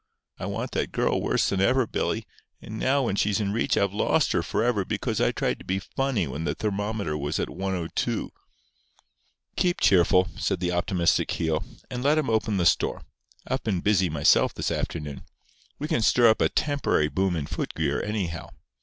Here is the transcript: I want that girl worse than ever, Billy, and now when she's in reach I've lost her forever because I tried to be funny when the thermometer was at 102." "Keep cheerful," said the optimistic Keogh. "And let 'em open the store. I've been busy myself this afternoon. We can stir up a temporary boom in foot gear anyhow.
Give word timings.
I 0.39 0.47
want 0.47 0.71
that 0.71 0.91
girl 0.91 1.21
worse 1.21 1.47
than 1.49 1.61
ever, 1.61 1.85
Billy, 1.85 2.25
and 2.59 2.79
now 2.79 3.03
when 3.03 3.15
she's 3.15 3.39
in 3.39 3.53
reach 3.53 3.77
I've 3.77 3.93
lost 3.93 4.31
her 4.31 4.41
forever 4.41 4.83
because 4.83 5.21
I 5.21 5.31
tried 5.31 5.59
to 5.59 5.63
be 5.63 5.77
funny 5.77 6.25
when 6.25 6.43
the 6.43 6.55
thermometer 6.55 7.15
was 7.15 7.39
at 7.39 7.51
102." 7.51 8.31
"Keep 9.55 9.79
cheerful," 9.79 10.27
said 10.37 10.59
the 10.59 10.71
optimistic 10.71 11.27
Keogh. 11.27 11.61
"And 11.91 12.01
let 12.03 12.17
'em 12.17 12.31
open 12.31 12.57
the 12.57 12.65
store. 12.65 13.03
I've 13.47 13.61
been 13.63 13.81
busy 13.81 14.09
myself 14.09 14.55
this 14.55 14.71
afternoon. 14.71 15.21
We 15.77 15.87
can 15.87 16.01
stir 16.01 16.29
up 16.31 16.41
a 16.41 16.49
temporary 16.49 17.07
boom 17.07 17.35
in 17.35 17.45
foot 17.45 17.75
gear 17.75 18.01
anyhow. 18.01 18.49